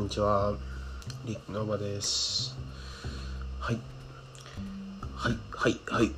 [0.00, 0.54] んにちは。
[1.26, 2.56] リックノーバです。
[3.58, 3.78] はい。
[5.14, 6.10] はい、はい、はい。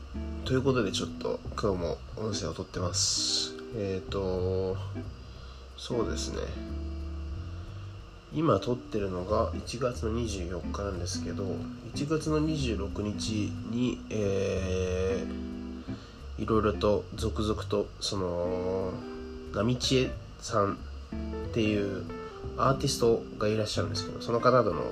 [0.44, 3.56] ということで、ちょっと今日も音声を撮ってます。
[3.76, 4.76] えっ、ー、と、
[5.76, 6.38] そうですね。
[8.32, 11.44] 今撮ってるのが1月の24日なんですけど、
[11.92, 18.92] 1月の26日に、えー、いろいろと続々と、その、
[19.52, 20.76] 波千恵さんっ
[21.52, 22.04] ていう
[22.56, 24.82] アーティストがいらっしゃるんですけどその方との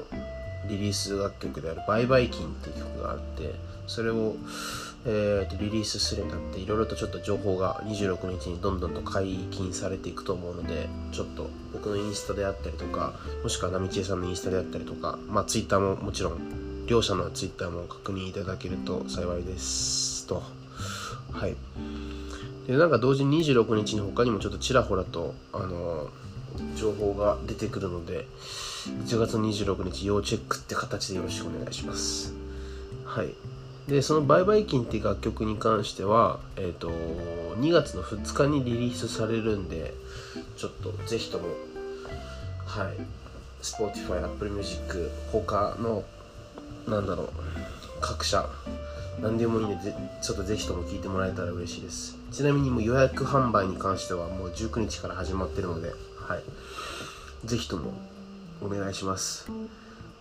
[0.68, 3.54] リリース楽曲である「バイバイキン」っていう曲があって
[3.86, 4.36] それを、
[5.04, 20.42] えー、とリリースするようになっていろいろとちょっと情報が26日にどんどんと解禁されていくと思うのでちょっと僕のインスタであったりとかもしくは波千恵さんのインスタであったりとかまあツイッターももちろん両者のツイッターも確認いただけると幸いですと。
[21.32, 21.54] はい。
[22.66, 26.08] でなんか同時に26日に他にもちょっとちらほらとあの
[26.76, 28.26] 情報が出てくるので
[29.04, 32.34] 1月26日要チェックって形でよろしくお願いします。
[33.04, 33.34] はい。
[33.88, 36.90] でその「バイバイキン」っていう楽曲に関しては、えーと、
[37.58, 39.94] 2月の2日にリリースされるんで
[40.56, 41.48] ちょっとぜひとも
[42.66, 42.96] はい。
[43.62, 46.04] Spotify、Apple Music 他の
[46.88, 47.28] なんだろう
[48.00, 48.48] 各社
[49.20, 52.16] 何でもいいんでちょっとぜひとも聞いてもらえたら嬉しいです。
[52.32, 55.92] ちなみにもう予約販売に関してはもう19日から始まってるので
[56.30, 56.42] はい。
[57.44, 57.92] ぜひとも
[58.62, 59.50] お願いします。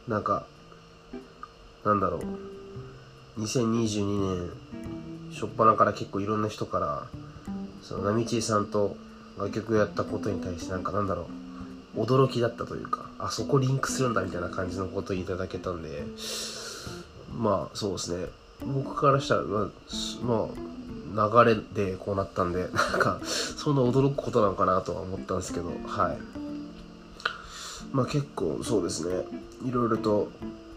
[0.07, 0.47] なんか
[1.85, 2.17] なんだろ
[3.37, 3.41] う。
[3.41, 4.49] 2022年
[5.31, 7.05] 初っ端から結構いろんな人から
[7.83, 8.97] その波千恵さんと
[9.37, 11.27] 楽曲やったことに対してなんかなんだろ
[11.95, 12.01] う。
[12.01, 16.05] 驚きだったというかあそこリンクするんだみたいな感じのことをいただけたんで
[17.37, 18.25] まあそうですね。
[18.65, 20.47] 僕からしたらまあ
[21.11, 26.17] 流れでこうなったんで なんかそんな驚くことなのかなとは思ったんですけどはい。
[27.91, 29.25] まあ結構そうですね。
[29.65, 30.29] いろいろと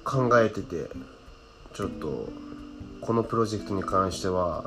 [0.04, 0.90] 考えてて
[1.74, 2.28] ちょっと
[3.00, 4.64] このプロジェクトに関しては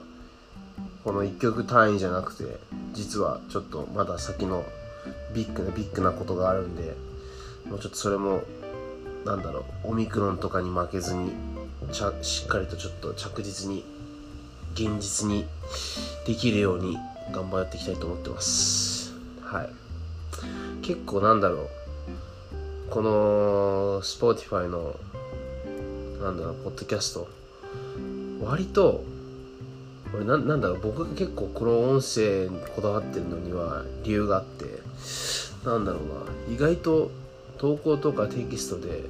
[1.04, 2.58] この1曲単位じゃなくて
[2.94, 4.64] 実はちょっとまだ先の
[5.34, 6.96] ビッグなビッグなことがあるんで
[7.70, 8.44] もうちょっとそれも
[9.26, 11.32] なんだろうオミクロンとかに負けずに
[11.92, 13.84] ちゃしっかりとちょっと着実に
[14.76, 15.46] 現実に
[16.28, 16.98] できるように
[17.32, 19.14] 頑張っていきたいと思ってます。
[19.42, 19.70] はい。
[20.82, 21.70] 結構なんだろう。
[22.90, 25.00] この Spotify の
[26.22, 27.30] なんだろうポッドキャスト。
[28.44, 29.02] 割と
[30.14, 30.82] 俺ななんだろう。
[30.82, 34.66] 僕が結構この音声にこだわってるのには理由があって。
[35.66, 36.54] なんだろうな。
[36.54, 37.12] 意外と
[37.58, 39.04] 投稿とかテキストで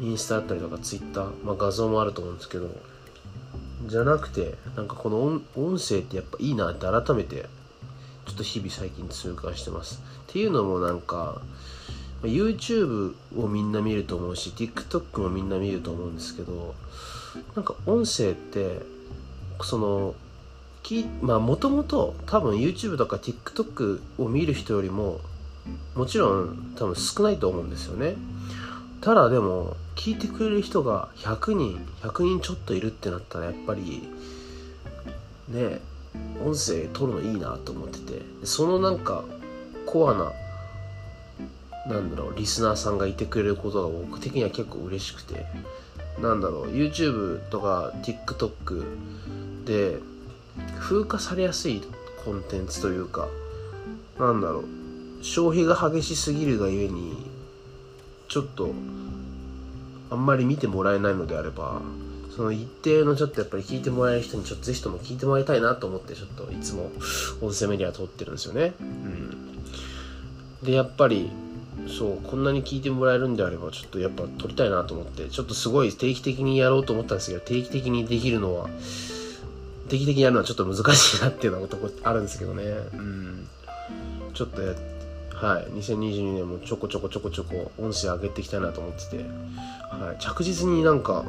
[0.00, 2.68] インスタだったりとかツイッター、まあ、画像もあると思うんですけど。
[3.86, 7.46] じゃなくてなんかこの音音声ってやっぱいいなって改めて
[8.26, 10.02] ちょっと日々最近痛感してます。
[10.28, 11.40] っていうのもなんか
[12.22, 16.74] YouTube をみんな見ると思うし TikTok もみんな見ると思うんですけど
[17.54, 18.80] なんか音声って
[19.62, 20.14] その
[21.20, 25.20] まあもともと多分 YouTube とか TikTok を見る人よりも
[25.94, 28.16] もちろん多分少ないと思うんですよね。
[29.00, 34.08] ただでも聞いてくれる人が100人100人ちょっといるってなったらやっぱり
[35.48, 35.80] ね
[36.44, 39.24] 音声取るのいいなと思っててそのなんか
[39.86, 40.32] コアな
[41.86, 45.46] なんだろうリスナーさんがいてくれることが僕的には結構嬉しくて
[46.20, 48.84] なんだろう YouTube とか TikTok
[49.64, 49.98] で
[50.80, 51.82] 風化されやすい
[52.24, 53.28] コンテンツというか
[54.18, 54.64] なんだろう
[55.22, 57.35] 消費が激しすぎるがゆえに
[58.28, 58.72] ちょっと
[60.10, 61.80] あんまり見てもらえないのであれば
[62.36, 66.90] その一定のちょっとやっぱり聞いてもらえる人にちょっとぜひとも聞いてもらいたいなと思ってちょっといつも
[67.40, 68.74] 音声メディア撮ってるんですよね。
[68.78, 69.36] うん。
[70.62, 71.30] でやっぱり
[71.88, 78.68] そうこんなに聞いてもらえるんであればちょっとやっぱ撮りたいなと思ってちょっとすごい定期的にやろうと思ったんですけど定期的にできるのは
[79.88, 82.64] 定期的にやるのはちょっと難しいなっていうのがとこあるんですけどね。
[82.64, 83.48] うん。
[84.34, 84.95] ちょっとやって
[85.36, 85.64] はい。
[85.72, 91.24] 2022年もちょこちょこちょこちょこ音声上げていきたいなと思ってて、はい、着実になんか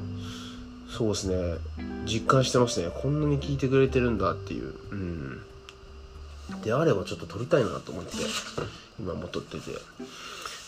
[0.89, 1.57] そうですね。
[2.05, 2.89] 実感してますね。
[2.93, 4.73] こんなに聞いてくれてるんだっていう。
[4.91, 5.41] うん。
[6.63, 8.11] であればちょっと撮りたいなと思って
[8.99, 9.71] 今も撮ってて。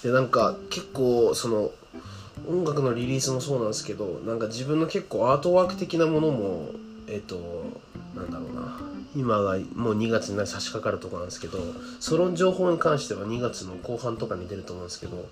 [0.04, 1.72] でなんか結構その
[2.48, 6.70] 音楽のリリースもそうなんですけどなんか自分の結構アートワーク的なものも
[7.10, 7.38] えっ、と
[8.16, 8.80] なんだろうな
[9.16, 11.58] 今がもう2月に差し掛かるとこなんですけど
[12.00, 15.28] その情報に関しては2月の後半とかに出ると思うんですけど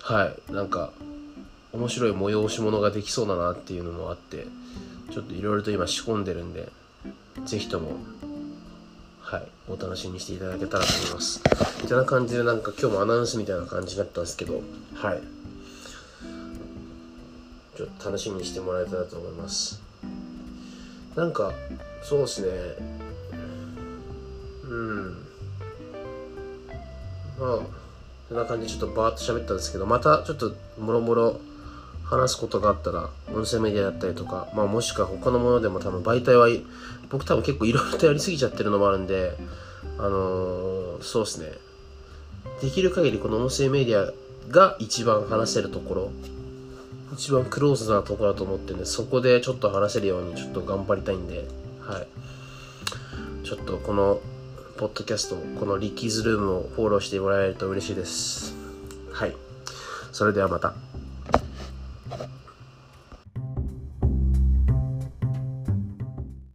[0.00, 0.92] はいなんか
[1.72, 4.46] 面白い催し物ができそうだなっていうのもあって
[5.10, 6.68] ちょっといろいろと今仕込んでるんで
[7.44, 7.96] ぜひとも
[9.28, 11.42] はい、お楽しみにしていただけたらと思います。
[11.82, 14.62] みたいな感じで、なんか今日もアナウンスみたいな感じになったんですけど、
[14.94, 15.20] はい。
[17.76, 19.87] ちょっと楽しみにしてもらえたらと思います。
[21.18, 21.52] なんか、
[22.00, 22.48] そうですね。
[24.68, 25.12] うん。
[27.40, 27.58] まあ、
[28.28, 31.40] そんな感じでちょっとバーッと喋ったんですけど、またちょっともろもろ
[32.04, 36.46] 話すことがあったら、音声メディアだったりとか、まあもしくは他のものでも多分媒体は、
[37.10, 39.36] 僕多分結構いろいろとやりすぎちゃってるのもあるんで、
[39.98, 41.50] あのーそうですね。
[42.62, 44.12] できる限りこの音声メディア
[44.52, 46.12] が一番話せるところ、
[47.12, 51.46] 一番クローズなとこだと思ってんで、そこでちょっと話せるようにちょっと頑張りたいんで、
[51.80, 52.06] はい。
[53.44, 54.20] ちょっとこの、
[54.76, 58.54] ポッドキャスト、このリッキーズルームをフォローしてもらえると嬉しいです。
[59.10, 59.34] はい。
[60.12, 60.87] それではまた。